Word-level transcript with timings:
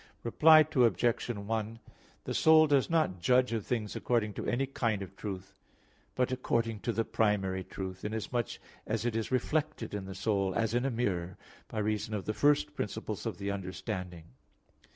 Reply 0.23 0.61
Obj. 0.73 1.27
1: 1.29 1.79
The 2.23 2.33
soul 2.33 2.65
does 2.65 2.89
not 2.89 3.19
judge 3.21 3.53
of 3.53 3.67
things 3.67 3.95
according 3.95 4.33
to 4.33 4.47
any 4.47 4.65
kind 4.65 5.03
of 5.03 5.15
truth, 5.15 5.53
but 6.15 6.31
according 6.31 6.79
to 6.79 6.91
the 6.91 7.05
primary 7.05 7.63
truth, 7.63 8.03
inasmuch 8.03 8.57
as 8.87 9.05
it 9.05 9.15
is 9.15 9.29
reflected 9.31 9.93
in 9.93 10.05
the 10.05 10.15
soul, 10.15 10.55
as 10.55 10.73
in 10.73 10.85
a 10.85 10.89
mirror, 10.89 11.37
by 11.67 11.77
reason 11.77 12.15
of 12.15 12.25
the 12.25 12.33
first 12.33 12.73
principles 12.75 13.27
of 13.27 13.37
the 13.37 13.51
understanding. 13.51 14.23